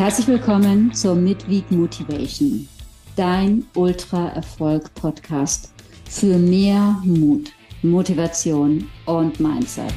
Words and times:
Herzlich 0.00 0.28
willkommen 0.28 0.94
zur 0.94 1.14
Midweek 1.14 1.70
Motivation, 1.70 2.66
dein 3.16 3.66
Ultra-Erfolg-Podcast 3.74 5.74
für 6.08 6.38
mehr 6.38 6.98
Mut, 7.04 7.52
Motivation 7.82 8.88
und 9.04 9.38
Mindset. 9.38 9.92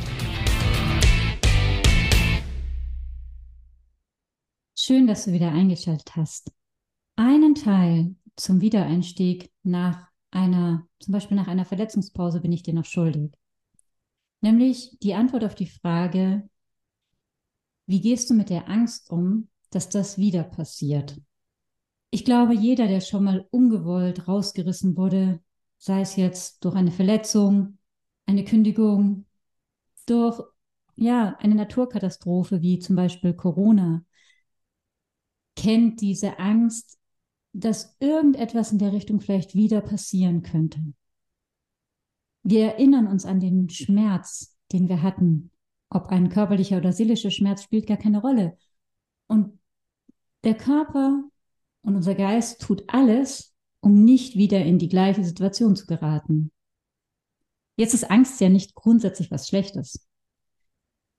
Schön, 4.78 5.08
dass 5.08 5.24
du 5.24 5.32
wieder 5.32 5.54
eingeschaltet 5.54 6.18
hast. 6.18 6.52
Einen 7.16 7.56
Teil 7.56 8.18
zum 8.36 8.60
Wiedereinstieg 8.60 9.54
nach 9.64 10.10
einer, 10.32 10.86
zum 11.00 11.14
Beispiel 11.14 11.38
nach 11.38 11.48
einer 11.48 11.64
Verletzungspause 11.64 12.42
bin 12.42 12.52
ich 12.52 12.64
dir 12.64 12.74
noch 12.74 12.84
schuldig. 12.84 13.32
Nämlich 14.42 14.98
die 15.02 15.14
Antwort 15.14 15.46
auf 15.46 15.56
die 15.56 15.68
Frage, 15.68 16.50
wie 17.86 18.02
gehst 18.02 18.30
du 18.30 18.34
mit 18.34 18.50
der 18.50 18.68
Angst 18.68 19.10
um, 19.10 19.48
dass 19.74 19.90
das 19.90 20.18
wieder 20.18 20.44
passiert? 20.44 21.20
Ich 22.10 22.26
glaube, 22.26 22.54
jeder, 22.54 22.88
der 22.88 23.02
schon 23.02 23.24
mal 23.24 23.48
ungewollt 23.50 24.28
rausgerissen 24.28 24.96
wurde, 24.98 25.42
sei 25.78 26.02
es 26.02 26.16
jetzt 26.16 26.64
durch 26.64 26.76
eine 26.76 26.92
Verletzung, 26.92 27.80
eine 28.26 28.46
Kündigung, 28.46 29.26
durch 30.06 30.42
ja, 30.96 31.36
eine 31.40 31.56
Naturkatastrophe 31.56 32.62
wie 32.62 32.80
zum 32.80 32.96
Beispiel 32.96 33.34
Corona, 33.34 34.06
kennt 35.56 36.02
diese 36.02 36.40
Angst, 36.40 37.00
dass 37.54 37.96
irgendetwas 38.00 38.72
in 38.72 38.80
der 38.80 38.94
Richtung 38.94 39.20
vielleicht 39.20 39.56
wieder 39.56 39.82
passieren 39.82 40.42
könnte. 40.44 40.82
Wir 42.44 42.66
erinnern 42.66 43.08
uns 43.08 43.26
an 43.26 43.40
den 43.40 43.70
Schmerz, 43.70 44.58
den 44.72 44.90
wir 44.90 45.02
hatten. 45.02 45.52
Ob 45.90 46.08
ein 46.08 46.30
körperlicher 46.30 46.78
oder 46.78 46.92
seelischer 46.92 47.32
Schmerz 47.32 47.64
spielt 47.64 47.88
gar 47.88 47.98
keine 47.98 48.20
Rolle. 48.20 48.58
Und 49.28 49.60
der 50.44 50.56
Körper 50.56 51.24
und 51.82 51.96
unser 51.96 52.16
Geist 52.16 52.62
tut 52.62 52.84
alles, 52.88 53.54
um 53.80 54.04
nicht 54.04 54.36
wieder 54.38 54.64
in 54.64 54.80
die 54.80 54.88
gleiche 54.88 55.24
Situation 55.24 55.76
zu 55.76 55.86
geraten. 55.86 56.52
Jetzt 57.76 57.94
ist 57.94 58.10
Angst 58.10 58.40
ja 58.40 58.50
nicht 58.50 58.76
grundsätzlich 58.76 59.32
was 59.32 59.48
Schlechtes. 59.48 60.08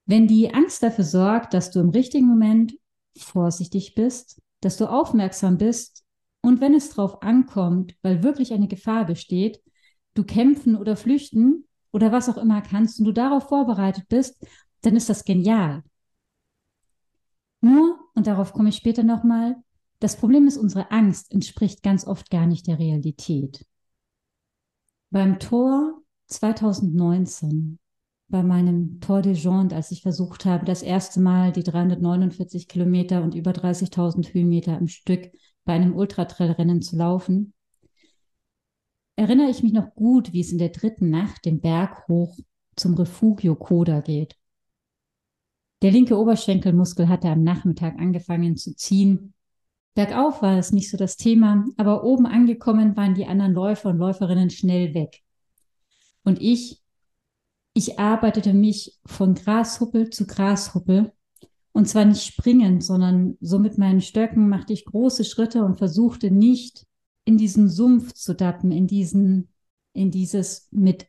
Wenn 0.06 0.26
die 0.26 0.52
Angst 0.52 0.82
dafür 0.82 1.04
sorgt, 1.04 1.54
dass 1.54 1.70
du 1.70 1.80
im 1.80 1.90
richtigen 1.90 2.26
Moment 2.26 2.74
vorsichtig 3.16 3.94
bist, 3.94 4.40
dass 4.60 4.76
du 4.76 4.86
aufmerksam 4.86 5.58
bist 5.58 6.04
und 6.42 6.60
wenn 6.60 6.74
es 6.74 6.90
drauf 6.90 7.22
ankommt, 7.22 7.96
weil 8.02 8.22
wirklich 8.22 8.52
eine 8.52 8.68
Gefahr 8.68 9.06
besteht, 9.06 9.62
du 10.14 10.24
kämpfen 10.24 10.77
oder 10.77 10.96
flüchten 10.96 11.66
oder 11.92 12.12
was 12.12 12.28
auch 12.28 12.36
immer 12.36 12.60
kannst 12.60 12.98
und 12.98 13.06
du 13.06 13.12
darauf 13.12 13.48
vorbereitet 13.48 14.08
bist, 14.08 14.46
dann 14.82 14.96
ist 14.96 15.08
das 15.08 15.24
genial. 15.24 15.82
Nur, 17.60 17.98
und 18.14 18.26
darauf 18.26 18.52
komme 18.52 18.68
ich 18.68 18.76
später 18.76 19.02
nochmal, 19.02 19.56
das 20.00 20.16
Problem 20.16 20.46
ist, 20.46 20.56
unsere 20.56 20.90
Angst 20.90 21.32
entspricht 21.32 21.82
ganz 21.82 22.06
oft 22.06 22.30
gar 22.30 22.46
nicht 22.46 22.66
der 22.66 22.78
Realität. 22.78 23.64
Beim 25.10 25.38
Tor 25.38 26.02
2019 26.26 27.78
bei 28.28 28.42
meinem 28.42 29.00
Tour 29.00 29.22
de 29.22 29.32
Jonde, 29.32 29.76
als 29.76 29.90
ich 29.90 30.02
versucht 30.02 30.44
habe, 30.44 30.64
das 30.64 30.82
erste 30.82 31.20
Mal 31.20 31.52
die 31.52 31.62
349 31.62 32.68
Kilometer 32.68 33.22
und 33.22 33.34
über 33.34 33.52
30.000 33.52 34.32
Höhenmeter 34.32 34.76
im 34.78 34.88
Stück 34.88 35.30
bei 35.64 35.74
einem 35.74 35.94
Ultratrailrennen 35.94 36.82
zu 36.82 36.96
laufen, 36.96 37.54
erinnere 39.16 39.50
ich 39.50 39.62
mich 39.62 39.72
noch 39.72 39.94
gut, 39.94 40.32
wie 40.32 40.40
es 40.40 40.50
in 40.52 40.58
der 40.58 40.70
dritten 40.70 41.10
Nacht 41.10 41.44
den 41.44 41.60
Berg 41.60 42.08
hoch 42.08 42.36
zum 42.76 42.94
Refugio 42.94 43.54
Koda 43.54 44.00
geht. 44.00 44.36
Der 45.84 45.92
linke 45.92 46.18
Oberschenkelmuskel 46.18 47.08
hatte 47.08 47.28
am 47.28 47.44
Nachmittag 47.44 48.00
angefangen 48.00 48.56
zu 48.56 48.74
ziehen. 48.74 49.34
Bergauf 49.94 50.42
war 50.42 50.58
es 50.58 50.72
nicht 50.72 50.90
so 50.90 50.96
das 50.96 51.16
Thema, 51.16 51.64
aber 51.77 52.02
oben 52.02 52.27
angekommen 52.27 52.96
waren 52.96 53.14
die 53.14 53.27
anderen 53.27 53.52
Läufer 53.52 53.90
und 53.90 53.98
Läuferinnen 53.98 54.50
schnell 54.50 54.95
weg. 54.95 55.20
Und 56.24 56.40
ich 56.40 56.80
ich 57.74 57.98
arbeitete 57.98 58.55
mich 58.55 58.98
von 59.05 59.34
Grashuppel 59.34 60.11
zu 60.11 60.27
Grashuppel. 60.27 61.12
Und 61.72 61.89
zwar 61.89 62.05
nicht 62.05 62.24
springend, 62.24 62.84
sondern 62.84 63.36
so 63.40 63.58
mit 63.58 63.78
meinen 63.78 64.01
Stöcken 64.01 64.48
machte 64.48 64.72
ich 64.72 64.84
große 64.84 65.24
Schritte 65.24 65.64
und 65.64 65.77
versuchte 65.77 66.30
nicht 66.30 66.86
in 67.24 67.36
diesen 67.36 67.68
Sumpf 67.68 68.12
zu 68.12 68.34
dappen, 68.34 68.70
in 68.70 68.86
diesen, 68.86 69.48
in 69.92 70.12
dieses 70.12 70.68
mit 70.70 71.08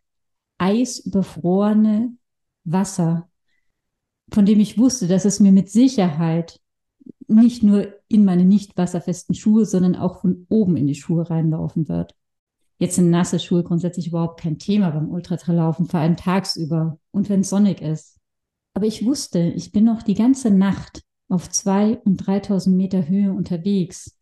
Eis 0.58 0.98
überfrorene 0.98 2.18
Wasser, 2.64 3.30
von 4.32 4.46
dem 4.46 4.60
ich 4.60 4.78
wusste, 4.78 5.08
dass 5.08 5.26
es 5.26 5.40
mir 5.40 5.52
mit 5.52 5.70
Sicherheit 5.70 6.60
nicht 7.28 7.64
nur 7.64 7.94
in 8.08 8.26
meine 8.26 8.46
nicht 8.46 8.78
wasserfesten 8.78 9.36
Schuhe, 9.36 9.66
sondern 9.66 9.96
auch 9.96 10.22
von 10.22 10.46
oben 10.50 10.78
in 10.78 10.88
die 10.88 10.96
Schuhe 10.96 11.30
reinlaufen 11.30 11.88
wird. 11.88 12.16
Jetzt 12.78 12.96
sind 12.96 13.10
nasse 13.10 13.40
Schuhe 13.40 13.64
grundsätzlich 13.64 14.08
überhaupt 14.08 14.40
kein 14.40 14.60
Thema 14.60 14.92
beim 14.92 15.10
Ultratraillaufen, 15.10 15.88
vor 15.88 16.00
allem 16.00 16.18
tagsüber 16.18 17.00
und 17.12 17.30
wenn 17.30 17.42
es 17.42 17.50
sonnig 17.50 17.82
ist. 17.82 18.20
Aber 18.74 18.86
ich 18.86 19.06
wusste, 19.06 19.40
ich 19.40 19.72
bin 19.72 19.86
noch 19.86 20.04
die 20.04 20.16
ganze 20.16 20.52
Nacht 20.52 21.02
auf 21.30 21.50
zwei 21.50 21.98
und 22.00 22.18
3000 22.18 22.76
Meter 22.76 23.08
Höhe 23.08 23.32
unterwegs. 23.32 24.18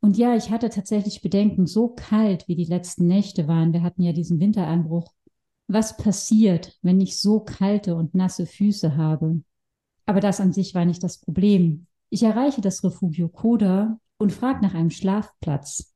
Und 0.00 0.18
ja, 0.18 0.36
ich 0.36 0.50
hatte 0.50 0.68
tatsächlich 0.68 1.22
Bedenken, 1.22 1.66
so 1.66 1.88
kalt 1.88 2.46
wie 2.48 2.56
die 2.56 2.64
letzten 2.64 3.06
Nächte 3.06 3.48
waren. 3.48 3.72
Wir 3.72 3.82
hatten 3.82 4.02
ja 4.02 4.12
diesen 4.12 4.38
Winteranbruch. 4.38 5.12
Was 5.74 5.96
passiert, 5.96 6.78
wenn 6.82 7.00
ich 7.00 7.18
so 7.18 7.40
kalte 7.40 7.96
und 7.96 8.14
nasse 8.14 8.44
Füße 8.44 8.94
habe? 8.94 9.40
Aber 10.04 10.20
das 10.20 10.38
an 10.38 10.52
sich 10.52 10.74
war 10.74 10.84
nicht 10.84 11.02
das 11.02 11.16
Problem. 11.16 11.86
Ich 12.10 12.22
erreiche 12.22 12.60
das 12.60 12.84
Refugio 12.84 13.30
Koda 13.30 13.98
und 14.18 14.34
frage 14.34 14.60
nach 14.60 14.74
einem 14.74 14.90
Schlafplatz. 14.90 15.94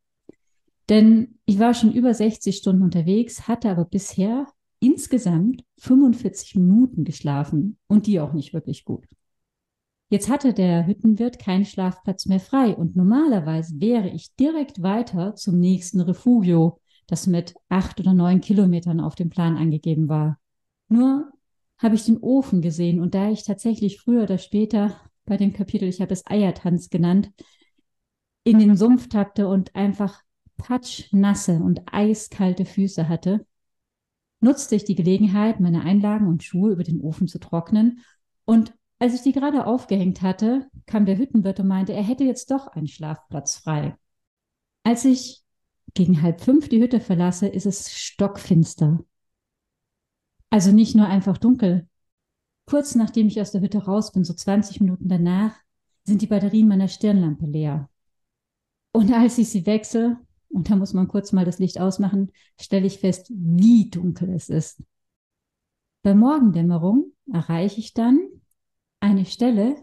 Denn 0.89 1.39
ich 1.45 1.59
war 1.59 1.75
schon 1.75 1.93
über 1.93 2.15
60 2.15 2.57
Stunden 2.57 2.81
unterwegs, 2.81 3.49
hatte 3.49 3.69
aber 3.69 3.85
bisher 3.85 4.47
insgesamt 4.81 5.63
45 5.81 6.55
Minuten 6.55 7.05
geschlafen 7.05 7.77
und 7.87 8.07
die 8.07 8.19
auch 8.19 8.33
nicht 8.33 8.55
wirklich 8.55 8.87
gut. 8.87 9.07
Jetzt 10.09 10.31
hatte 10.31 10.55
der 10.55 10.87
Hüttenwirt 10.87 11.39
keinen 11.39 11.67
Schlafplatz 11.67 12.25
mehr 12.25 12.41
frei 12.41 12.75
und 12.75 12.97
normalerweise 12.97 13.79
wäre 13.79 14.09
ich 14.09 14.35
direkt 14.37 14.81
weiter 14.81 15.35
zum 15.35 15.61
nächsten 15.61 16.01
Refugio, 16.01 16.81
das 17.07 17.27
mit 17.27 17.55
acht 17.69 18.01
oder 18.01 18.15
neun 18.15 18.41
Kilometern 18.41 19.01
auf 19.01 19.15
dem 19.15 19.31
Plan 19.31 19.57
angegeben 19.57 20.09
war. 20.09 20.39
Nur 20.89 21.31
habe 21.79 21.95
ich 21.95 22.05
den 22.05 22.19
Ofen 22.19 22.63
gesehen 22.63 23.01
und 23.01 23.15
da 23.15 23.31
ich 23.31 23.45
tatsächlich 23.45 24.01
früher 24.01 24.25
oder 24.25 24.39
später 24.39 25.01
bei 25.25 25.37
dem 25.37 25.53
Kapitel, 25.53 25.89
ich 25.89 26.01
habe 26.01 26.13
es 26.13 26.27
Eiertanz 26.27 26.89
genannt, 26.89 27.31
in 28.45 28.59
den 28.59 28.77
Sumpf 28.77 29.09
tappte 29.09 29.49
und 29.49 29.75
einfach 29.75 30.23
patschnasse 30.57 31.57
und 31.57 31.83
eiskalte 31.93 32.65
Füße 32.65 33.09
hatte, 33.09 33.45
nutzte 34.41 34.77
ich 34.77 34.85
die 34.85 34.95
Gelegenheit, 34.95 35.61
meine 35.61 35.83
Einlagen 35.83 36.29
und 36.29 36.43
Schuhe 36.45 36.73
über 36.73 36.85
den 36.85 37.01
Ofen 37.01 37.27
zu 37.27 37.39
trocknen. 37.39 38.01
Und 38.45 38.73
als 38.99 39.15
ich 39.15 39.23
die 39.23 39.33
gerade 39.33 39.67
aufgehängt 39.67 40.23
hatte, 40.23 40.69
kam 40.87 41.05
der 41.05 41.19
Hüttenwirt 41.19 41.61
und 41.61 41.69
meinte, 41.69 41.93
er 41.93 42.03
hätte 42.03 42.25
jetzt 42.25 42.51
doch 42.51 42.69
einen 42.69 42.87
Schlafplatz 42.87 43.57
frei. 43.57 43.97
Als 44.85 45.05
ich 45.05 45.43
gegen 45.97 46.23
halb 46.23 46.41
fünf 46.41 46.69
die 46.69 46.81
Hütte 46.81 47.01
verlasse, 47.01 47.49
ist 47.49 47.67
es 47.67 47.91
stockfinster. 47.91 49.05
Also 50.51 50.71
nicht 50.71 50.95
nur 50.95 51.07
einfach 51.07 51.39
dunkel. 51.39 51.89
Kurz 52.67 52.95
nachdem 52.95 53.27
ich 53.27 53.41
aus 53.41 53.51
der 53.51 53.61
Hütte 53.61 53.85
raus 53.85 54.13
bin, 54.13 54.25
so 54.25 54.35
20 54.35 54.81
Minuten 54.81 55.09
danach, 55.09 55.57
sind 56.05 56.23
die 56.23 56.27
Batterien 56.29 56.69
meiner 56.69 56.89
Stirnlampe 56.89 57.47
leer. 57.47 57.91
Und 58.93 59.13
als 59.13 59.39
ich 59.39 59.49
sie 59.49 59.67
wechsle, 59.67 60.19
und 60.49 60.71
da 60.71 60.77
muss 60.77 60.93
man 60.93 61.09
kurz 61.09 61.33
mal 61.33 61.45
das 61.45 61.59
Licht 61.59 61.81
ausmachen, 61.81 62.31
stelle 62.61 62.87
ich 62.87 63.01
fest, 63.01 63.31
wie 63.35 63.91
dunkel 63.91 64.31
es 64.31 64.49
ist. 64.49 64.83
Bei 66.03 66.15
Morgendämmerung 66.15 67.13
erreiche 67.33 67.81
ich 67.81 67.93
dann 67.93 68.21
eine 69.01 69.25
Stelle, 69.25 69.77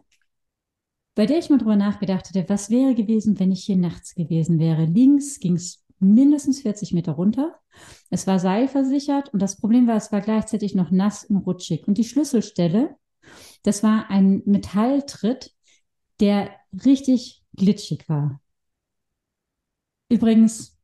bei 1.15 1.25
der 1.25 1.38
ich 1.38 1.49
mal 1.49 1.59
drüber 1.59 1.75
nachgedacht 1.75 2.29
hätte, 2.29 2.49
was 2.49 2.69
wäre 2.69 2.95
gewesen, 2.95 3.39
wenn 3.39 3.51
ich 3.51 3.65
hier 3.65 3.75
nachts 3.75 4.15
gewesen 4.15 4.57
wäre. 4.57 4.85
Links 4.85 5.39
ging 5.39 5.55
es 5.55 5.82
mindestens 6.03 6.61
40 6.61 6.94
Meter 6.94 7.13
runter. 7.13 7.59
Es 8.09 8.27
war 8.27 8.39
seilversichert 8.39 9.33
und 9.33 9.41
das 9.41 9.57
Problem 9.57 9.88
war, 9.88 9.95
es 9.95 10.11
war 10.11 10.21
gleichzeitig 10.21 10.75
noch 10.75 10.91
nass 10.91 11.25
und 11.25 11.38
rutschig. 11.38 11.88
Und 11.88 11.97
die 11.97 12.03
Schlüsselstelle, 12.03 12.95
das 13.63 13.83
war 13.83 14.09
ein 14.09 14.41
Metalltritt, 14.45 15.51
der 16.19 16.51
richtig 16.85 17.44
glitschig 17.55 18.07
war. 18.09 18.41
Übrigens, 20.09 20.77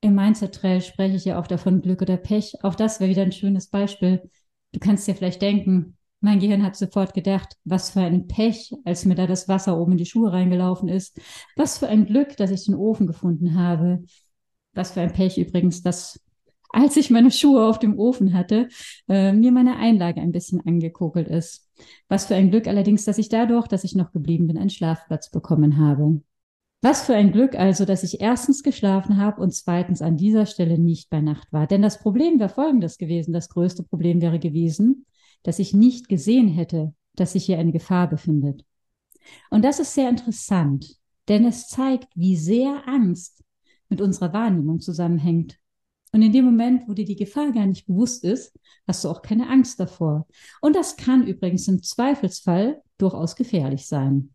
im 0.00 0.14
Mindset 0.14 0.54
Trail 0.54 0.82
spreche 0.82 1.16
ich 1.16 1.24
ja 1.24 1.38
auch 1.38 1.46
davon 1.46 1.80
Glück 1.80 2.02
oder 2.02 2.18
Pech. 2.18 2.62
Auch 2.62 2.74
das 2.74 3.00
wäre 3.00 3.10
wieder 3.10 3.22
ein 3.22 3.32
schönes 3.32 3.68
Beispiel. 3.68 4.30
Du 4.72 4.80
kannst 4.80 5.08
dir 5.08 5.14
vielleicht 5.14 5.40
denken, 5.40 5.96
mein 6.20 6.40
Gehirn 6.40 6.62
hat 6.62 6.74
sofort 6.74 7.14
gedacht, 7.14 7.56
was 7.64 7.90
für 7.90 8.00
ein 8.00 8.26
Pech, 8.26 8.72
als 8.84 9.04
mir 9.04 9.14
da 9.14 9.26
das 9.26 9.46
Wasser 9.46 9.78
oben 9.78 9.92
in 9.92 9.98
die 9.98 10.06
Schuhe 10.06 10.32
reingelaufen 10.32 10.88
ist. 10.88 11.20
Was 11.56 11.78
für 11.78 11.88
ein 11.88 12.06
Glück, 12.06 12.36
dass 12.36 12.50
ich 12.50 12.64
den 12.64 12.74
Ofen 12.74 13.06
gefunden 13.06 13.58
habe. 13.58 14.04
Was 14.74 14.92
für 14.92 15.00
ein 15.00 15.12
Pech 15.12 15.38
übrigens, 15.38 15.82
dass 15.82 16.20
als 16.74 16.96
ich 16.96 17.08
meine 17.08 17.30
Schuhe 17.30 17.66
auf 17.66 17.78
dem 17.78 17.98
Ofen 17.98 18.34
hatte, 18.34 18.68
äh, 19.08 19.32
mir 19.32 19.52
meine 19.52 19.76
Einlage 19.76 20.20
ein 20.20 20.32
bisschen 20.32 20.60
angekokelt 20.66 21.28
ist. 21.28 21.70
Was 22.08 22.26
für 22.26 22.34
ein 22.34 22.50
Glück 22.50 22.66
allerdings, 22.66 23.04
dass 23.04 23.18
ich 23.18 23.28
dadurch, 23.28 23.68
dass 23.68 23.84
ich 23.84 23.94
noch 23.94 24.10
geblieben 24.10 24.48
bin, 24.48 24.58
einen 24.58 24.70
Schlafplatz 24.70 25.30
bekommen 25.30 25.78
habe. 25.78 26.20
Was 26.82 27.02
für 27.02 27.14
ein 27.14 27.30
Glück 27.30 27.54
also, 27.54 27.84
dass 27.84 28.02
ich 28.02 28.20
erstens 28.20 28.64
geschlafen 28.64 29.18
habe 29.18 29.40
und 29.40 29.54
zweitens 29.54 30.02
an 30.02 30.16
dieser 30.16 30.46
Stelle 30.46 30.76
nicht 30.76 31.10
bei 31.10 31.20
Nacht 31.20 31.52
war. 31.52 31.68
Denn 31.68 31.80
das 31.80 32.00
Problem 32.00 32.40
wäre 32.40 32.48
folgendes 32.50 32.98
gewesen. 32.98 33.32
Das 33.32 33.48
größte 33.48 33.84
Problem 33.84 34.20
wäre 34.20 34.40
gewesen, 34.40 35.06
dass 35.44 35.60
ich 35.60 35.74
nicht 35.74 36.08
gesehen 36.08 36.48
hätte, 36.48 36.92
dass 37.14 37.34
sich 37.34 37.46
hier 37.46 37.60
eine 37.60 37.72
Gefahr 37.72 38.08
befindet. 38.08 38.64
Und 39.48 39.64
das 39.64 39.78
ist 39.78 39.94
sehr 39.94 40.10
interessant, 40.10 40.96
denn 41.28 41.44
es 41.46 41.68
zeigt, 41.68 42.08
wie 42.16 42.36
sehr 42.36 42.82
Angst 42.88 43.43
mit 43.94 44.00
unserer 44.00 44.32
Wahrnehmung 44.32 44.80
zusammenhängt. 44.80 45.56
Und 46.10 46.22
in 46.22 46.32
dem 46.32 46.44
Moment, 46.44 46.88
wo 46.88 46.94
dir 46.94 47.04
die 47.04 47.14
Gefahr 47.14 47.52
gar 47.52 47.66
nicht 47.66 47.86
bewusst 47.86 48.24
ist, 48.24 48.58
hast 48.88 49.04
du 49.04 49.08
auch 49.08 49.22
keine 49.22 49.48
Angst 49.48 49.78
davor. 49.78 50.26
Und 50.60 50.74
das 50.74 50.96
kann 50.96 51.24
übrigens 51.24 51.68
im 51.68 51.80
Zweifelsfall 51.80 52.82
durchaus 52.98 53.36
gefährlich 53.36 53.86
sein. 53.86 54.34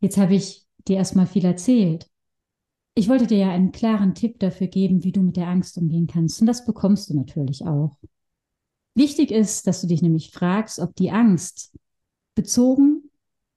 Jetzt 0.00 0.16
habe 0.16 0.34
ich 0.34 0.66
dir 0.88 0.96
erstmal 0.96 1.26
viel 1.26 1.44
erzählt. 1.44 2.08
Ich 2.94 3.10
wollte 3.10 3.26
dir 3.26 3.38
ja 3.38 3.50
einen 3.50 3.72
klaren 3.72 4.14
Tipp 4.14 4.38
dafür 4.38 4.68
geben, 4.68 5.04
wie 5.04 5.12
du 5.12 5.20
mit 5.20 5.36
der 5.36 5.48
Angst 5.48 5.76
umgehen 5.76 6.06
kannst. 6.06 6.40
Und 6.40 6.46
das 6.46 6.64
bekommst 6.64 7.10
du 7.10 7.14
natürlich 7.14 7.66
auch. 7.66 7.98
Wichtig 8.94 9.30
ist, 9.30 9.66
dass 9.66 9.82
du 9.82 9.86
dich 9.86 10.00
nämlich 10.00 10.30
fragst, 10.30 10.78
ob 10.78 10.96
die 10.96 11.10
Angst 11.10 11.78
bezogen 12.34 13.10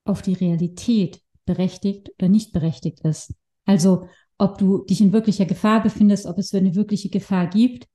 auf 0.03 0.21
die 0.21 0.33
Realität 0.33 1.21
berechtigt 1.45 2.12
oder 2.19 2.27
nicht 2.27 2.51
berechtigt 2.51 3.00
ist. 3.01 3.33
Also 3.65 4.07
ob 4.38 4.57
du 4.57 4.83
dich 4.85 5.01
in 5.01 5.13
wirklicher 5.13 5.45
Gefahr 5.45 5.81
befindest, 5.81 6.25
ob 6.25 6.38
es 6.38 6.53
eine 6.53 6.75
wirkliche 6.75 7.09
Gefahr 7.09 7.47
gibt 7.47 7.88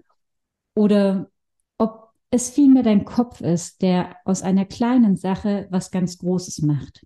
oder 0.75 1.31
ob 1.79 2.11
es 2.31 2.51
vielmehr 2.51 2.83
dein 2.83 3.05
Kopf 3.05 3.41
ist, 3.41 3.83
der 3.83 4.17
aus 4.25 4.43
einer 4.43 4.65
kleinen 4.65 5.17
Sache 5.17 5.67
was 5.71 5.91
ganz 5.91 6.19
Großes 6.19 6.63
macht. 6.63 7.05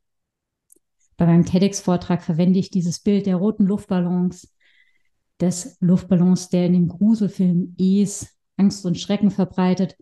Bei 1.17 1.26
meinem 1.26 1.44
TEDx-Vortrag 1.44 2.23
verwende 2.23 2.58
ich 2.58 2.70
dieses 2.70 3.00
Bild 3.00 3.26
der 3.26 3.37
roten 3.37 3.67
Luftballons, 3.67 4.52
des 5.40 5.76
Luftballons, 5.81 6.49
der 6.49 6.67
in 6.67 6.73
dem 6.73 6.88
Gruselfilm 6.88 7.75
Es 7.78 8.28
Angst 8.56 8.87
und 8.87 8.99
Schrecken 8.99 9.31
verbreitet. 9.31 9.96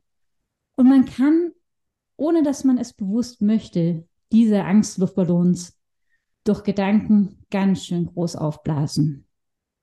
Und 0.77 0.89
man 0.89 1.07
kann, 1.07 1.51
ohne 2.17 2.43
dass 2.43 2.65
man 2.65 2.79
es 2.79 2.93
bewusst 2.93 3.41
möchte, 3.41 4.07
diese 4.33 4.65
Angstluftballons 4.65 5.80
durch 6.45 6.63
Gedanken 6.65 7.45
ganz 7.51 7.85
schön 7.85 8.07
groß 8.07 8.37
aufblasen. 8.37 9.27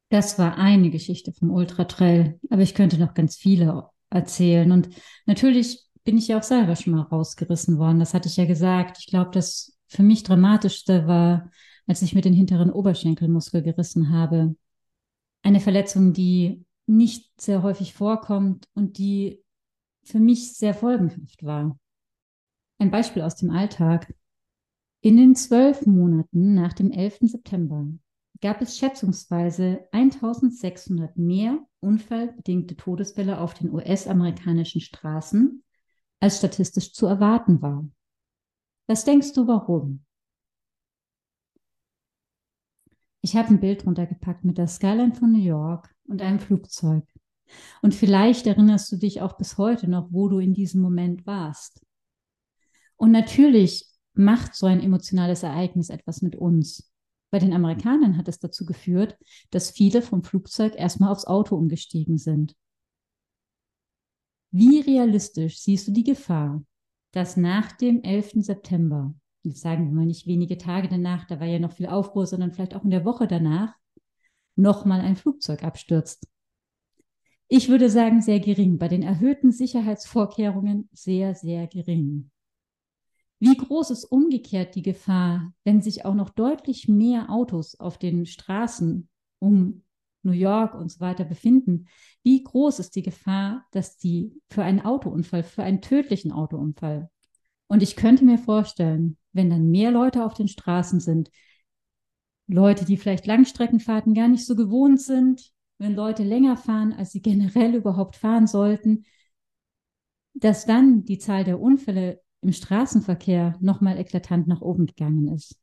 Das 0.10 0.40
war 0.40 0.58
eine 0.58 0.90
Geschichte 0.90 1.34
vom 1.34 1.52
Ultratrail, 1.52 2.40
aber 2.50 2.62
ich 2.62 2.76
könnte 2.76 2.98
noch 2.98 3.14
ganz 3.14 3.36
viele 3.36 3.90
erzählen. 4.10 4.72
Und 4.72 4.90
natürlich 5.26 5.86
bin 6.04 6.18
ich 6.18 6.30
ja 6.30 6.38
auch 6.40 6.44
selber 6.44 6.76
schon 6.76 6.94
mal 6.94 7.02
rausgerissen 7.02 7.78
worden. 7.78 8.00
Das 8.00 8.14
hatte 8.14 8.30
ich 8.30 8.38
ja 8.38 8.46
gesagt. 8.46 8.98
Ich 9.00 9.08
glaube, 9.08 9.32
das 9.34 9.78
für 9.88 10.04
mich 10.04 10.24
dramatischste 10.24 11.08
war, 11.08 11.52
als 11.88 12.02
ich 12.02 12.14
mir 12.14 12.22
den 12.22 12.34
hinteren 12.34 12.72
Oberschenkelmuskel 12.72 13.62
gerissen 13.62 14.12
habe. 14.12 14.56
Eine 15.44 15.60
Verletzung, 15.60 16.14
die 16.14 16.66
nicht 16.86 17.30
sehr 17.40 17.64
häufig 17.64 17.94
vorkommt 17.94 18.68
und 18.74 18.98
die 18.98 19.44
für 20.04 20.20
mich 20.20 20.56
sehr 20.56 20.74
folgenhaft 20.74 21.44
war. 21.44 21.78
Ein 22.80 22.92
Beispiel 22.92 23.22
aus 23.22 23.36
dem 23.36 23.50
Alltag. 23.50 24.14
In 25.08 25.16
den 25.16 25.36
zwölf 25.36 25.86
Monaten 25.86 26.54
nach 26.54 26.74
dem 26.74 26.92
11. 26.92 27.20
September 27.30 27.88
gab 28.42 28.62
es 28.62 28.78
schätzungsweise 28.78 29.88
1600 29.94 31.16
mehr 31.16 31.66
unfallbedingte 31.80 32.76
Todesfälle 32.76 33.40
auf 33.40 33.54
den 33.54 33.72
US-amerikanischen 33.72 34.82
Straßen, 34.82 35.64
als 36.20 36.40
statistisch 36.40 36.92
zu 36.92 37.06
erwarten 37.06 37.62
war. 37.62 37.90
Was 38.88 39.06
denkst 39.06 39.32
du, 39.32 39.48
warum? 39.48 40.04
Ich 43.22 43.38
habe 43.38 43.48
ein 43.48 43.62
Bild 43.62 43.86
runtergepackt 43.86 44.44
mit 44.44 44.58
der 44.58 44.68
Skyline 44.68 45.16
von 45.16 45.32
New 45.32 45.40
York 45.40 45.90
und 46.10 46.22
einem 46.22 46.40
Flugzeug. 46.40 47.06
Und 47.82 47.96
vielleicht 47.96 48.46
erinnerst 48.46 48.92
du 48.92 48.98
dich 48.98 49.22
auch 49.22 49.38
bis 49.38 49.58
heute 49.58 49.90
noch, 49.90 50.10
wo 50.12 50.28
du 50.28 50.40
in 50.40 50.54
diesem 50.54 50.82
Moment 50.82 51.26
warst. 51.26 51.82
Und 52.98 53.12
natürlich 53.12 53.97
macht 54.18 54.56
so 54.56 54.66
ein 54.66 54.82
emotionales 54.82 55.44
Ereignis 55.44 55.90
etwas 55.90 56.22
mit 56.22 56.36
uns. 56.36 56.92
Bei 57.30 57.40
den 57.40 57.54
Amerikanern 57.54 58.18
hat 58.18 58.28
es 58.28 58.40
dazu 58.40 58.66
geführt, 58.66 59.18
dass 59.52 59.72
viele 59.72 60.02
vom 60.02 60.24
Flugzeug 60.24 60.76
erstmal 60.76 61.12
aufs 61.12 61.26
Auto 61.26 61.56
umgestiegen 61.56 62.18
sind. 62.18 62.56
Wie 64.52 64.80
realistisch 64.80 65.60
siehst 65.60 65.88
du 65.88 65.92
die 65.92 66.04
Gefahr, 66.04 66.64
dass 67.12 67.36
nach 67.36 67.74
dem 67.74 68.02
11. 68.02 68.44
September, 68.44 69.14
jetzt 69.44 69.62
sagen 69.62 69.88
wir 69.88 69.94
mal 69.94 70.06
nicht 70.06 70.26
wenige 70.26 70.58
Tage 70.58 70.88
danach, 70.88 71.26
da 71.26 71.40
war 71.40 71.48
ja 71.48 71.60
noch 71.60 71.74
viel 71.74 71.88
Aufruhr, 71.88 72.26
sondern 72.26 72.54
vielleicht 72.54 72.76
auch 72.76 72.84
in 72.84 72.92
der 72.92 73.06
Woche 73.06 73.28
danach, 73.28 73.74
nochmal 74.56 75.02
ein 75.02 75.16
Flugzeug 75.16 75.64
abstürzt. 75.64 76.28
Ich 77.50 77.70
würde 77.70 77.90
sagen, 77.90 78.22
sehr 78.22 78.40
gering. 78.40 78.78
Bei 78.78 78.88
den 78.88 79.04
erhöhten 79.04 79.52
Sicherheitsvorkehrungen 79.52 80.90
sehr, 80.92 81.34
sehr 81.34 81.68
gering. 81.68 82.32
Wie 83.40 83.56
groß 83.56 83.92
ist 83.92 84.06
umgekehrt 84.06 84.76
die 84.76 84.82
Gefahr, 84.82 85.54
wenn 85.64 85.82
sich 85.82 86.06
auch 86.06 86.16
noch 86.16 86.30
deutlich 86.30 86.88
mehr 86.88 87.30
Autos 87.30 87.80
auf 87.80 87.98
den 87.98 88.26
Straßen 88.26 89.10
um 89.40 89.84
New 90.24 90.32
York 90.32 90.74
und 90.74 90.92
so 90.92 91.00
weiter 91.00 91.24
befinden, 91.24 91.88
wie 92.24 92.44
groß 92.44 92.80
ist 92.80 92.96
die 92.96 93.04
Gefahr, 93.04 93.66
dass 93.72 93.98
die 93.98 94.42
für 94.50 94.64
einen 94.64 94.82
Autounfall, 94.82 95.44
für 95.44 95.64
einen 95.64 95.82
tödlichen 95.82 96.32
Autounfall. 96.32 97.10
Und 97.68 97.84
ich 97.84 97.96
könnte 97.96 98.26
mir 98.26 98.40
vorstellen, 98.40 99.18
wenn 99.34 99.50
dann 99.50 99.70
mehr 99.70 99.92
Leute 99.92 100.26
auf 100.26 100.34
den 100.34 100.48
Straßen 100.48 101.00
sind, 101.00 101.30
Leute, 102.48 102.86
die 102.86 102.98
vielleicht 102.98 103.28
Langstreckenfahrten 103.28 104.14
gar 104.14 104.30
nicht 104.30 104.46
so 104.46 104.56
gewohnt 104.56 105.02
sind, 105.02 105.52
wenn 105.78 105.96
Leute 105.96 106.24
länger 106.24 106.58
fahren, 106.58 106.94
als 106.94 107.12
sie 107.12 107.22
generell 107.22 107.76
überhaupt 107.76 108.16
fahren 108.16 108.48
sollten, 108.48 109.06
dass 110.34 110.66
dann 110.66 111.04
die 111.04 111.18
Zahl 111.18 111.44
der 111.44 111.60
Unfälle 111.60 112.22
im 112.42 112.54
Straßenverkehr 112.54 113.58
nochmal 113.60 113.98
eklatant 113.98 114.48
nach 114.48 114.62
oben 114.62 114.86
gegangen 114.86 115.28
ist. 115.28 115.60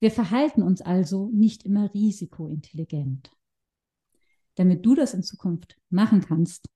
Wir 0.00 0.10
verhalten 0.10 0.62
uns 0.62 0.82
also 0.82 1.30
nicht 1.32 1.64
immer 1.64 1.92
risikointelligent. 1.94 3.30
Damit 4.56 4.84
du 4.84 4.94
das 4.94 5.14
in 5.14 5.22
Zukunft 5.22 5.76
machen 5.90 6.20
kannst 6.20 6.68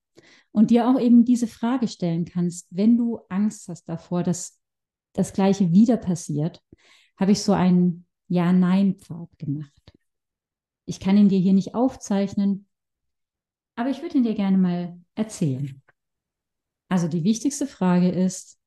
und 0.53 0.71
dir 0.71 0.89
auch 0.89 0.99
eben 0.99 1.25
diese 1.25 1.47
Frage 1.47 1.89
stellen 1.89 2.25
kannst, 2.25 2.69
wenn 2.71 2.97
du 2.97 3.21
Angst 3.29 3.69
hast 3.69 3.89
davor, 3.89 4.23
dass 4.23 4.61
das 5.13 5.33
Gleiche 5.33 5.73
wieder 5.73 5.97
passiert, 5.97 6.63
habe 7.19 7.33
ich 7.33 7.43
so 7.43 7.53
einen 7.53 8.07
Ja-Nein-Pfad 8.29 9.39
gemacht. 9.39 9.93
Ich 10.85 11.01
kann 11.01 11.17
ihn 11.17 11.29
dir 11.29 11.39
hier 11.39 11.53
nicht 11.53 11.75
aufzeichnen, 11.75 12.69
aber 13.75 13.91
ich 13.91 14.03
würde 14.03 14.19
ihn 14.19 14.25
dir 14.25 14.35
gerne 14.35 14.57
mal 14.57 15.01
erzählen. 15.15 15.83
Also 16.89 17.09
die 17.09 17.25
wichtigste 17.25 17.67
Frage 17.67 18.11
ist, 18.11 18.59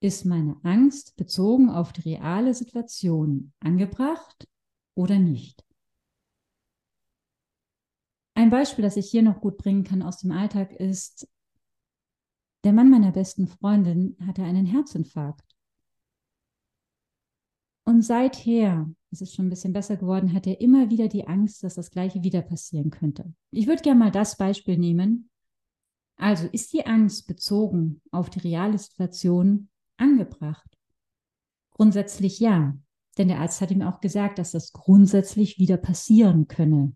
ist 0.00 0.24
meine 0.24 0.56
Angst 0.62 1.16
bezogen 1.16 1.68
auf 1.68 1.92
die 1.92 2.14
reale 2.14 2.54
Situation 2.54 3.52
angebracht 3.60 4.48
oder 4.94 5.18
nicht? 5.18 5.64
Ein 8.34 8.50
Beispiel, 8.50 8.82
das 8.82 8.96
ich 8.96 9.10
hier 9.10 9.22
noch 9.22 9.40
gut 9.40 9.58
bringen 9.58 9.84
kann 9.84 10.02
aus 10.02 10.18
dem 10.18 10.32
Alltag, 10.32 10.72
ist, 10.72 11.28
der 12.64 12.72
Mann 12.72 12.90
meiner 12.90 13.12
besten 13.12 13.46
Freundin 13.46 14.16
hatte 14.26 14.42
einen 14.42 14.66
Herzinfarkt. 14.66 15.44
Und 17.84 18.02
seither, 18.02 18.88
es 19.10 19.20
ist 19.20 19.34
schon 19.34 19.46
ein 19.46 19.50
bisschen 19.50 19.72
besser 19.72 19.96
geworden, 19.96 20.32
hat 20.32 20.46
er 20.46 20.60
immer 20.60 20.90
wieder 20.90 21.08
die 21.08 21.26
Angst, 21.26 21.64
dass 21.64 21.74
das 21.74 21.90
Gleiche 21.90 22.22
wieder 22.22 22.42
passieren 22.42 22.90
könnte. 22.90 23.32
Ich 23.50 23.66
würde 23.66 23.82
gerne 23.82 23.98
mal 23.98 24.10
das 24.10 24.36
Beispiel 24.36 24.78
nehmen. 24.78 25.29
Also 26.20 26.46
ist 26.48 26.74
die 26.74 26.84
Angst 26.84 27.26
bezogen 27.26 28.02
auf 28.10 28.28
die 28.28 28.40
reale 28.40 28.76
Situation 28.76 29.70
angebracht? 29.96 30.68
Grundsätzlich 31.70 32.40
ja, 32.40 32.76
denn 33.16 33.28
der 33.28 33.38
Arzt 33.38 33.62
hat 33.62 33.70
ihm 33.70 33.80
auch 33.80 34.02
gesagt, 34.02 34.38
dass 34.38 34.50
das 34.50 34.72
grundsätzlich 34.72 35.58
wieder 35.58 35.78
passieren 35.78 36.46
könne. 36.46 36.94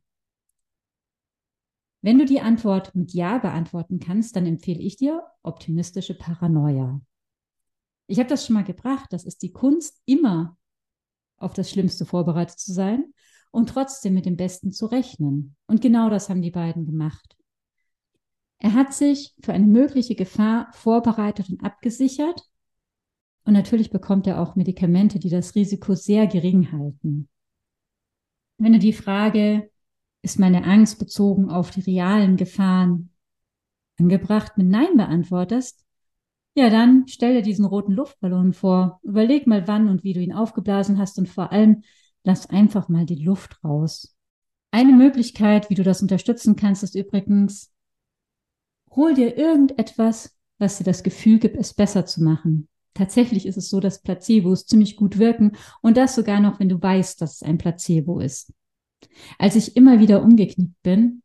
Wenn 2.03 2.19
du 2.19 2.27
die 2.27 2.43
Antwort 2.43 2.95
mit 2.95 3.15
Ja 3.15 3.39
beantworten 3.39 3.99
kannst, 3.99 4.37
dann 4.37 4.45
empfehle 4.45 4.83
ich 4.83 4.97
dir 4.97 5.23
optimistische 5.43 6.15
Paranoia. 6.15 7.01
Ich 8.07 8.19
habe 8.19 8.29
das 8.29 8.45
schon 8.45 8.53
mal 8.53 8.65
gebracht. 8.65 9.11
Das 9.11 9.25
ist 9.25 9.41
die 9.41 9.53
Kunst, 9.53 10.03
immer 10.05 10.59
auf 11.39 11.55
das 11.55 11.71
Schlimmste 11.71 12.05
vorbereitet 12.05 12.59
zu 12.59 12.75
sein 12.75 13.15
und 13.53 13.71
trotzdem 13.71 14.13
mit 14.13 14.27
dem 14.27 14.37
Besten 14.37 14.71
zu 14.71 14.85
rechnen. 14.85 15.57
Und 15.67 15.81
genau 15.81 16.11
das 16.11 16.29
haben 16.29 16.43
die 16.43 16.51
beiden 16.51 16.85
gemacht. 16.85 17.39
Er 18.65 18.73
hat 18.73 18.95
sich 18.95 19.35
für 19.43 19.53
eine 19.53 19.67
mögliche 19.67 20.15
Gefahr 20.15 20.71
vorbereitet 20.73 21.51
und 21.51 21.63
abgesichert 21.63 22.49
und 23.45 23.53
natürlich 23.53 23.91
bekommt 23.91 24.27
er 24.27 24.41
auch 24.41 24.57
Medikamente, 24.57 25.19
die 25.19 25.29
das 25.29 25.55
Risiko 25.55 25.95
sehr 25.95 26.27
gering 26.27 26.73
halten. 26.73 27.29
Wenn 28.57 28.73
du 28.73 28.79
die 28.79 28.95
Frage, 28.95 29.71
Ist 30.23 30.39
meine 30.39 30.65
Angst 30.65 30.99
bezogen 30.99 31.51
auf 31.51 31.71
die 31.73 31.83
realen 31.83 32.39
Gefahren 32.39 33.11
angebracht 33.99 34.57
mit 34.57 34.69
Nein 34.69 34.97
beantwortest, 34.97 35.85
ja, 36.57 36.71
dann 36.71 37.05
stell 37.07 37.35
dir 37.35 37.43
diesen 37.43 37.67
roten 37.67 37.93
Luftballon 37.93 38.55
vor. 38.55 38.99
Überleg 39.03 39.47
mal, 39.47 39.69
wann 39.69 39.91
und 39.91 40.05
wie 40.05 40.15
du 40.15 40.21
ihn 40.21 40.33
aufgeblasen 40.33 40.97
hast 40.97 41.19
und 41.19 41.29
vor 41.29 41.53
allem 41.53 41.83
lass 42.23 42.49
einfach 42.49 42.89
mal 42.89 43.05
die 43.05 43.23
Luft 43.23 43.63
raus. 43.63 44.17
Eine 44.71 44.95
Möglichkeit, 44.95 45.69
wie 45.69 45.75
du 45.75 45.83
das 45.83 46.01
unterstützen 46.01 46.57
kannst, 46.57 46.83
ist 46.83 46.95
übrigens, 46.95 47.74
hol 48.97 49.15
dir 49.15 49.37
irgendetwas, 49.37 50.35
was 50.59 50.79
dir 50.79 50.85
das 50.85 51.03
Gefühl 51.03 51.39
gibt, 51.39 51.57
es 51.57 51.75
besser 51.75 52.07
zu 52.07 52.23
machen. 52.23 52.69
Tatsächlich 52.95 53.47
ist 53.47 53.57
es 53.57 53.69
so, 53.69 53.81
dass 53.81 54.03
Placebos 54.03 54.67
ziemlich 54.67 54.97
gut 54.97 55.19
wirken 55.19 55.53
und 55.83 55.97
das 55.97 56.15
sogar 56.15 56.41
noch, 56.41 56.61
wenn 56.61 56.69
du 56.69 56.81
weißt, 56.81 57.21
dass 57.21 57.37
es 57.37 57.43
ein 57.43 57.59
Placebo 57.59 58.21
ist. 58.21 58.53
Als 59.39 59.57
ich 59.57 59.77
immer 59.77 59.99
wieder 59.99 60.23
umgeknickt 60.23 60.81
bin, 60.83 61.23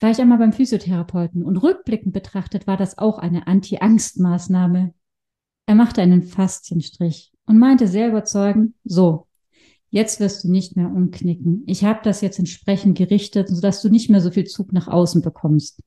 war 0.00 0.10
ich 0.10 0.20
einmal 0.20 0.38
beim 0.38 0.52
Physiotherapeuten 0.52 1.42
und 1.42 1.56
rückblickend 1.56 2.12
betrachtet 2.12 2.68
war 2.68 2.76
das 2.76 2.98
auch 2.98 3.18
eine 3.18 3.48
Anti-Angst-Maßnahme. 3.48 4.94
Er 5.66 5.74
machte 5.74 6.00
einen 6.02 6.22
Faszienstrich 6.22 7.32
und 7.46 7.58
meinte 7.58 7.88
sehr 7.88 8.08
überzeugend, 8.08 8.74
so, 8.84 9.26
jetzt 9.90 10.20
wirst 10.20 10.44
du 10.44 10.50
nicht 10.52 10.76
mehr 10.76 10.86
umknicken. 10.86 11.64
Ich 11.66 11.84
habe 11.84 12.00
das 12.04 12.20
jetzt 12.20 12.38
entsprechend 12.38 12.96
gerichtet, 12.96 13.48
sodass 13.48 13.82
du 13.82 13.88
nicht 13.88 14.08
mehr 14.08 14.20
so 14.20 14.30
viel 14.30 14.44
Zug 14.44 14.72
nach 14.72 14.86
außen 14.86 15.20
bekommst. 15.20 15.82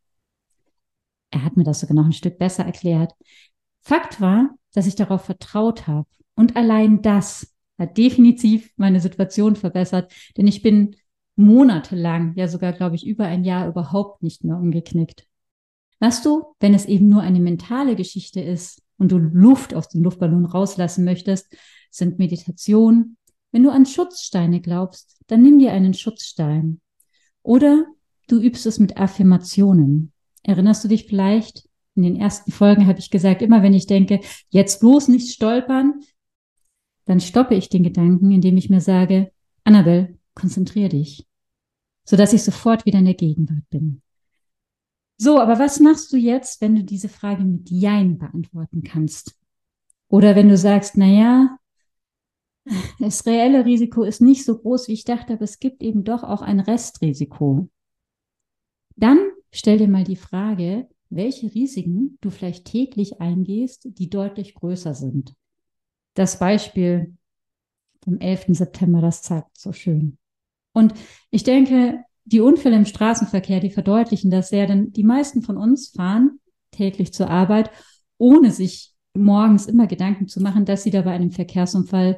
Er 1.31 1.43
hat 1.43 1.57
mir 1.57 1.63
das 1.63 1.79
sogar 1.79 1.95
noch 1.95 2.05
ein 2.05 2.13
Stück 2.13 2.37
besser 2.37 2.65
erklärt. 2.65 3.13
Fakt 3.81 4.21
war, 4.21 4.51
dass 4.73 4.87
ich 4.87 4.95
darauf 4.95 5.25
vertraut 5.25 5.87
habe. 5.87 6.07
Und 6.35 6.55
allein 6.55 7.01
das 7.01 7.53
hat 7.77 7.97
definitiv 7.97 8.71
meine 8.77 8.99
Situation 8.99 9.55
verbessert, 9.55 10.13
denn 10.37 10.47
ich 10.47 10.61
bin 10.61 10.95
monatelang, 11.35 12.33
ja 12.35 12.47
sogar, 12.47 12.73
glaube 12.73 12.95
ich, 12.95 13.07
über 13.07 13.25
ein 13.25 13.43
Jahr 13.43 13.67
überhaupt 13.67 14.21
nicht 14.21 14.43
mehr 14.43 14.57
umgeknickt. 14.57 15.25
Weißt 15.99 16.25
du, 16.25 16.55
wenn 16.59 16.73
es 16.73 16.85
eben 16.85 17.09
nur 17.09 17.21
eine 17.21 17.39
mentale 17.39 17.95
Geschichte 17.95 18.41
ist 18.41 18.81
und 18.97 19.11
du 19.11 19.17
Luft 19.17 19.73
aus 19.73 19.89
dem 19.89 20.03
Luftballon 20.03 20.45
rauslassen 20.45 21.05
möchtest, 21.05 21.55
sind 21.89 22.19
Meditation. 22.19 23.17
Wenn 23.51 23.63
du 23.63 23.71
an 23.71 23.85
Schutzsteine 23.85 24.61
glaubst, 24.61 25.19
dann 25.27 25.41
nimm 25.41 25.59
dir 25.59 25.71
einen 25.73 25.93
Schutzstein. 25.93 26.81
Oder 27.43 27.85
du 28.27 28.39
übst 28.41 28.65
es 28.65 28.79
mit 28.79 28.97
Affirmationen. 28.97 30.11
Erinnerst 30.43 30.83
du 30.83 30.87
dich 30.87 31.05
vielleicht? 31.05 31.67
In 31.95 32.03
den 32.03 32.15
ersten 32.15 32.51
Folgen 32.51 32.87
habe 32.87 32.99
ich 32.99 33.09
gesagt, 33.09 33.41
immer 33.41 33.63
wenn 33.63 33.73
ich 33.73 33.85
denke, 33.85 34.21
jetzt 34.49 34.79
bloß 34.79 35.09
nicht 35.09 35.33
stolpern, 35.33 36.01
dann 37.05 37.19
stoppe 37.19 37.55
ich 37.55 37.67
den 37.67 37.83
Gedanken, 37.83 38.31
indem 38.31 38.55
ich 38.57 38.69
mir 38.69 38.81
sage, 38.81 39.31
Annabel, 39.63 40.17
konzentrier 40.33 40.87
dich 40.87 41.27
sodass 42.03 42.33
ich 42.33 42.43
sofort 42.43 42.85
wieder 42.85 42.99
in 42.99 43.05
der 43.05 43.13
Gegenwart 43.13 43.69
bin. 43.69 44.01
So, 45.17 45.39
aber 45.39 45.59
was 45.59 45.79
machst 45.79 46.11
du 46.11 46.17
jetzt, 46.17 46.61
wenn 46.61 46.75
du 46.75 46.83
diese 46.83 47.09
Frage 47.09 47.43
mit 47.43 47.69
Jein 47.69 48.17
beantworten 48.17 48.83
kannst? 48.83 49.37
Oder 50.07 50.35
wenn 50.35 50.49
du 50.49 50.57
sagst, 50.57 50.97
na 50.97 51.05
ja, 51.05 51.57
das 52.99 53.25
reelle 53.25 53.65
Risiko 53.65 54.03
ist 54.03 54.21
nicht 54.21 54.45
so 54.45 54.57
groß, 54.57 54.87
wie 54.87 54.93
ich 54.93 55.03
dachte, 55.03 55.33
aber 55.33 55.43
es 55.43 55.59
gibt 55.59 55.83
eben 55.83 56.03
doch 56.03 56.23
auch 56.23 56.41
ein 56.41 56.59
Restrisiko. 56.59 57.69
Dann 58.95 59.19
stell 59.51 59.77
dir 59.77 59.87
mal 59.87 60.03
die 60.03 60.15
Frage, 60.15 60.87
welche 61.09 61.53
Risiken 61.53 62.17
du 62.21 62.29
vielleicht 62.29 62.65
täglich 62.65 63.19
eingehst, 63.21 63.87
die 63.97 64.09
deutlich 64.09 64.55
größer 64.55 64.93
sind. 64.93 65.33
Das 66.13 66.39
Beispiel 66.39 67.15
vom 68.03 68.17
11. 68.19 68.45
September, 68.49 69.01
das 69.01 69.21
zeigt 69.21 69.57
so 69.57 69.73
schön. 69.73 70.17
Und 70.73 70.93
ich 71.29 71.43
denke, 71.43 72.03
die 72.23 72.39
Unfälle 72.39 72.77
im 72.77 72.85
Straßenverkehr, 72.85 73.59
die 73.59 73.71
verdeutlichen 73.71 74.31
das 74.31 74.49
sehr, 74.49 74.67
denn 74.67 74.91
die 74.91 75.03
meisten 75.03 75.41
von 75.41 75.57
uns 75.57 75.89
fahren 75.89 76.39
täglich 76.71 77.13
zur 77.13 77.29
Arbeit, 77.29 77.69
ohne 78.17 78.51
sich 78.51 78.93
morgens 79.13 79.65
immer 79.65 79.87
Gedanken 79.87 80.27
zu 80.27 80.41
machen, 80.41 80.65
dass 80.65 80.83
sie 80.83 80.91
da 80.91 81.01
bei 81.01 81.11
einem 81.11 81.31
Verkehrsunfall 81.31 82.17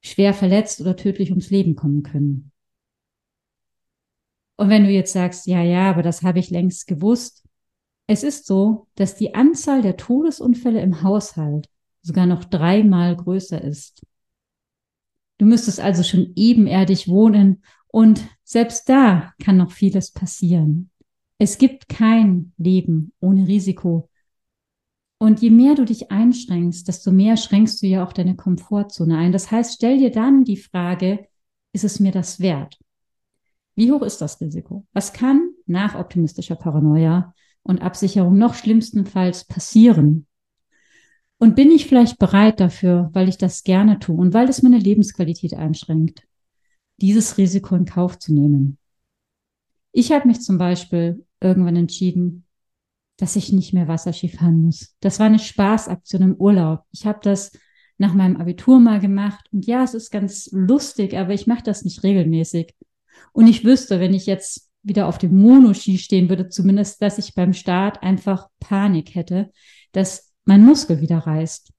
schwer 0.00 0.32
verletzt 0.32 0.80
oder 0.80 0.96
tödlich 0.96 1.30
ums 1.30 1.50
Leben 1.50 1.76
kommen 1.76 2.02
können. 2.02 2.51
Und 4.56 4.68
wenn 4.68 4.84
du 4.84 4.90
jetzt 4.90 5.12
sagst, 5.12 5.46
ja, 5.46 5.62
ja, 5.62 5.90
aber 5.90 6.02
das 6.02 6.22
habe 6.22 6.38
ich 6.38 6.50
längst 6.50 6.86
gewusst, 6.86 7.44
es 8.06 8.22
ist 8.22 8.46
so, 8.46 8.88
dass 8.94 9.14
die 9.14 9.34
Anzahl 9.34 9.82
der 9.82 9.96
Todesunfälle 9.96 10.80
im 10.80 11.02
Haushalt 11.02 11.68
sogar 12.02 12.26
noch 12.26 12.44
dreimal 12.44 13.16
größer 13.16 13.62
ist. 13.62 14.02
Du 15.38 15.46
müsstest 15.46 15.80
also 15.80 16.02
schon 16.02 16.32
ebenerdig 16.36 17.08
wohnen 17.08 17.62
und 17.88 18.22
selbst 18.44 18.88
da 18.88 19.32
kann 19.42 19.56
noch 19.56 19.72
vieles 19.72 20.10
passieren. 20.10 20.90
Es 21.38 21.58
gibt 21.58 21.88
kein 21.88 22.52
Leben 22.58 23.12
ohne 23.20 23.48
Risiko. 23.48 24.08
Und 25.18 25.40
je 25.40 25.50
mehr 25.50 25.74
du 25.74 25.84
dich 25.84 26.10
einschränkst, 26.10 26.86
desto 26.86 27.12
mehr 27.12 27.36
schränkst 27.36 27.82
du 27.82 27.86
ja 27.86 28.04
auch 28.04 28.12
deine 28.12 28.36
Komfortzone 28.36 29.16
ein. 29.16 29.32
Das 29.32 29.50
heißt, 29.50 29.74
stell 29.74 29.98
dir 29.98 30.10
dann 30.10 30.44
die 30.44 30.56
Frage, 30.56 31.26
ist 31.72 31.84
es 31.84 32.00
mir 32.00 32.12
das 32.12 32.40
wert? 32.40 32.78
Wie 33.74 33.90
hoch 33.90 34.02
ist 34.02 34.20
das 34.20 34.40
Risiko? 34.40 34.86
Was 34.92 35.12
kann 35.12 35.50
nach 35.66 35.94
optimistischer 35.94 36.56
Paranoia 36.56 37.34
und 37.62 37.80
Absicherung 37.80 38.36
noch 38.36 38.54
schlimmstenfalls 38.54 39.44
passieren? 39.44 40.26
Und 41.38 41.56
bin 41.56 41.70
ich 41.70 41.86
vielleicht 41.86 42.18
bereit 42.18 42.60
dafür, 42.60 43.10
weil 43.14 43.28
ich 43.28 43.38
das 43.38 43.64
gerne 43.64 43.98
tue 43.98 44.16
und 44.16 44.34
weil 44.34 44.48
es 44.48 44.62
meine 44.62 44.78
Lebensqualität 44.78 45.54
einschränkt, 45.54 46.22
dieses 46.98 47.38
Risiko 47.38 47.74
in 47.74 47.84
Kauf 47.84 48.18
zu 48.18 48.32
nehmen? 48.32 48.78
Ich 49.90 50.12
habe 50.12 50.28
mich 50.28 50.40
zum 50.40 50.58
Beispiel 50.58 51.26
irgendwann 51.40 51.76
entschieden, 51.76 52.44
dass 53.16 53.36
ich 53.36 53.52
nicht 53.52 53.72
mehr 53.74 53.88
Wasserski 53.88 54.28
fahren 54.28 54.62
muss. 54.62 54.94
Das 55.00 55.18
war 55.18 55.26
eine 55.26 55.38
Spaßaktion 55.38 56.22
im 56.22 56.34
Urlaub. 56.34 56.84
Ich 56.92 57.06
habe 57.06 57.20
das 57.22 57.52
nach 57.98 58.14
meinem 58.14 58.36
Abitur 58.36 58.80
mal 58.80 59.00
gemacht 59.00 59.46
und 59.52 59.66
ja, 59.66 59.82
es 59.82 59.94
ist 59.94 60.10
ganz 60.10 60.48
lustig, 60.52 61.16
aber 61.16 61.34
ich 61.34 61.46
mache 61.46 61.62
das 61.62 61.84
nicht 61.84 62.02
regelmäßig. 62.02 62.74
Und 63.32 63.46
ich 63.46 63.64
wüsste, 63.64 64.00
wenn 64.00 64.14
ich 64.14 64.26
jetzt 64.26 64.70
wieder 64.82 65.06
auf 65.06 65.18
dem 65.18 65.36
Monoski 65.36 65.98
stehen 65.98 66.28
würde, 66.28 66.48
zumindest, 66.48 67.00
dass 67.02 67.18
ich 67.18 67.34
beim 67.34 67.52
Start 67.52 68.02
einfach 68.02 68.48
Panik 68.58 69.14
hätte, 69.14 69.50
dass 69.92 70.32
mein 70.44 70.64
Muskel 70.64 71.00
wieder 71.00 71.18
reißt. 71.18 71.72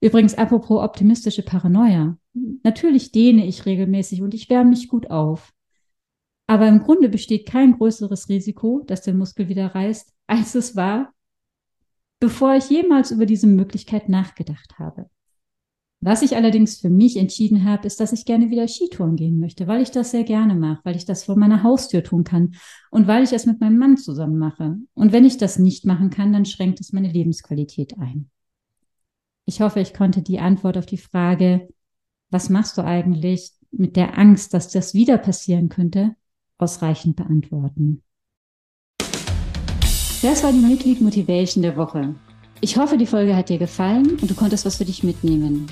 Übrigens, 0.00 0.34
apropos 0.34 0.82
optimistische 0.82 1.42
Paranoia. 1.42 2.18
Natürlich 2.64 3.12
dehne 3.12 3.46
ich 3.46 3.66
regelmäßig 3.66 4.20
und 4.20 4.34
ich 4.34 4.50
wärme 4.50 4.70
mich 4.70 4.88
gut 4.88 5.10
auf. 5.10 5.52
Aber 6.46 6.66
im 6.68 6.82
Grunde 6.82 7.08
besteht 7.08 7.46
kein 7.46 7.78
größeres 7.78 8.28
Risiko, 8.28 8.82
dass 8.86 9.02
der 9.02 9.14
Muskel 9.14 9.48
wieder 9.48 9.74
reißt, 9.74 10.12
als 10.26 10.54
es 10.54 10.76
war, 10.76 11.14
bevor 12.20 12.56
ich 12.56 12.68
jemals 12.68 13.10
über 13.10 13.26
diese 13.26 13.46
Möglichkeit 13.46 14.08
nachgedacht 14.08 14.78
habe. 14.78 15.08
Was 16.04 16.22
ich 16.22 16.34
allerdings 16.34 16.80
für 16.80 16.90
mich 16.90 17.16
entschieden 17.16 17.64
habe, 17.64 17.86
ist, 17.86 18.00
dass 18.00 18.12
ich 18.12 18.24
gerne 18.24 18.50
wieder 18.50 18.66
Skitouren 18.66 19.14
gehen 19.14 19.38
möchte, 19.38 19.68
weil 19.68 19.82
ich 19.82 19.92
das 19.92 20.10
sehr 20.10 20.24
gerne 20.24 20.56
mache, 20.56 20.80
weil 20.82 20.96
ich 20.96 21.04
das 21.04 21.22
vor 21.22 21.38
meiner 21.38 21.62
Haustür 21.62 22.02
tun 22.02 22.24
kann 22.24 22.56
und 22.90 23.06
weil 23.06 23.22
ich 23.22 23.32
es 23.32 23.46
mit 23.46 23.60
meinem 23.60 23.78
Mann 23.78 23.96
zusammen 23.96 24.36
mache. 24.36 24.78
Und 24.94 25.12
wenn 25.12 25.24
ich 25.24 25.36
das 25.36 25.60
nicht 25.60 25.86
machen 25.86 26.10
kann, 26.10 26.32
dann 26.32 26.44
schränkt 26.44 26.80
es 26.80 26.92
meine 26.92 27.12
Lebensqualität 27.12 27.98
ein. 28.00 28.28
Ich 29.44 29.60
hoffe, 29.60 29.78
ich 29.78 29.94
konnte 29.94 30.22
die 30.22 30.40
Antwort 30.40 30.76
auf 30.76 30.86
die 30.86 30.98
Frage, 30.98 31.68
was 32.30 32.50
machst 32.50 32.78
du 32.78 32.82
eigentlich 32.82 33.52
mit 33.70 33.94
der 33.94 34.18
Angst, 34.18 34.54
dass 34.54 34.72
das 34.72 34.94
wieder 34.94 35.18
passieren 35.18 35.68
könnte, 35.68 36.16
ausreichend 36.58 37.14
beantworten. 37.14 38.02
Das 40.20 40.42
war 40.42 40.50
die 40.50 40.58
Mitglied 40.58 41.00
Motivation 41.00 41.62
der 41.62 41.76
Woche. 41.76 42.16
Ich 42.60 42.76
hoffe, 42.76 42.96
die 42.96 43.06
Folge 43.06 43.36
hat 43.36 43.50
dir 43.50 43.58
gefallen 43.58 44.18
und 44.20 44.28
du 44.28 44.34
konntest 44.34 44.66
was 44.66 44.76
für 44.78 44.84
dich 44.84 45.04
mitnehmen 45.04 45.68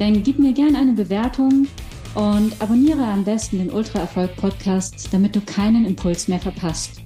dann 0.00 0.22
gib 0.22 0.38
mir 0.38 0.52
gerne 0.54 0.78
eine 0.78 0.94
Bewertung 0.94 1.68
und 2.14 2.60
abonniere 2.60 3.04
am 3.04 3.22
besten 3.22 3.58
den 3.58 3.70
Ultra 3.70 4.00
Erfolg 4.00 4.34
Podcast, 4.36 5.08
damit 5.12 5.36
du 5.36 5.42
keinen 5.42 5.84
Impuls 5.84 6.26
mehr 6.26 6.40
verpasst. 6.40 7.02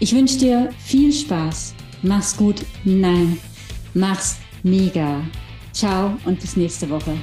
Ich 0.00 0.12
wünsche 0.14 0.38
dir 0.38 0.70
viel 0.78 1.12
Spaß. 1.12 1.72
Mach's 2.02 2.36
gut. 2.36 2.66
Nein, 2.84 3.38
mach's 3.94 4.38
mega. 4.64 5.22
Ciao 5.72 6.18
und 6.24 6.40
bis 6.40 6.56
nächste 6.56 6.90
Woche. 6.90 7.14